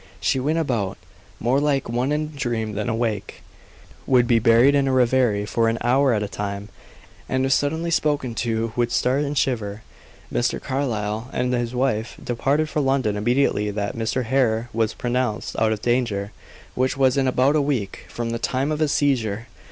She 0.19 0.39
went 0.39 0.57
about, 0.57 0.97
more 1.39 1.59
like 1.59 1.87
one 1.87 2.11
in 2.11 2.21
a 2.23 2.25
dream 2.25 2.73
than 2.73 2.89
awake, 2.89 3.43
would 4.07 4.25
be 4.25 4.39
buried 4.39 4.73
in 4.73 4.87
a 4.87 4.91
reverie 4.91 5.45
for 5.45 5.69
an 5.69 5.77
hour 5.81 6.11
at 6.11 6.23
a 6.23 6.27
time, 6.27 6.69
and 7.29 7.45
if 7.45 7.53
suddenly 7.53 7.91
spoken 7.91 8.33
to, 8.33 8.73
would 8.75 8.91
start 8.91 9.23
and 9.23 9.37
shiver. 9.37 9.83
Mr. 10.33 10.59
Carlyle 10.59 11.29
and 11.31 11.53
his 11.53 11.75
wife 11.75 12.15
departed 12.23 12.67
for 12.67 12.81
London 12.81 13.15
immediately 13.15 13.69
that 13.69 13.95
Mr. 13.95 14.23
Hare 14.23 14.69
was 14.73 14.95
pronounced 14.95 15.55
out 15.59 15.71
of 15.71 15.83
danger; 15.83 16.31
which 16.73 16.97
was 16.97 17.15
in 17.15 17.27
about 17.27 17.55
a 17.55 17.61
week 17.61 18.05
from 18.09 18.31
the 18.31 18.39
time 18.39 18.71
of 18.71 18.79
his 18.79 18.91
seizure. 18.91 19.45